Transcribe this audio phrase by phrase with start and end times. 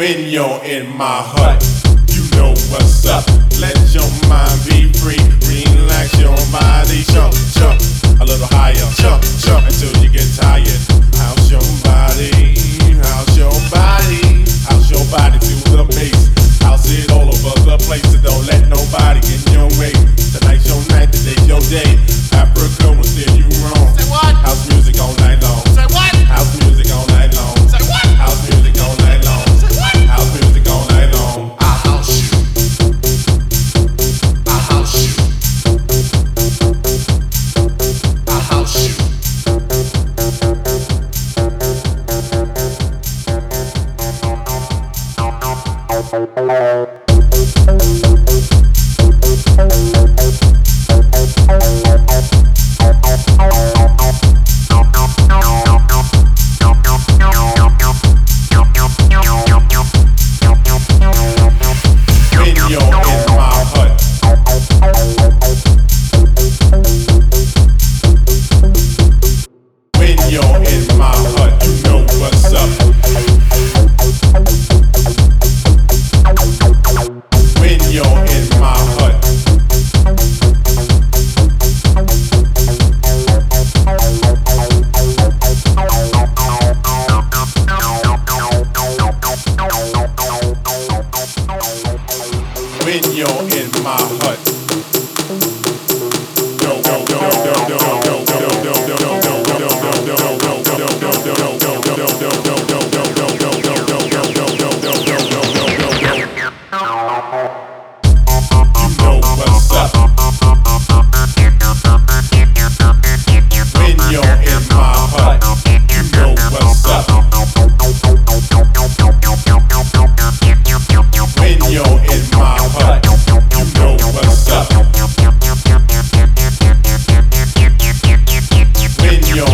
[0.00, 1.60] when you're in my hut.
[2.08, 3.20] You know what's up.
[3.60, 5.20] Let your mind be free.
[5.44, 7.04] Relax your body.
[7.12, 7.76] Jump, jump.
[8.16, 8.80] A little higher.
[8.96, 10.09] Jump, jump until you